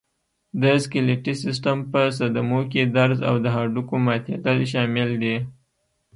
د 0.61 0.63
سکلېټي 0.83 1.33
سیستم 1.43 1.77
په 1.91 2.01
صدمو 2.17 2.61
کې 2.71 2.81
درز 2.95 3.19
او 3.29 3.35
د 3.43 3.47
هډوکو 3.55 3.95
ماتېدل 4.07 4.57
شامل 4.71 5.09
دي. 5.23 5.35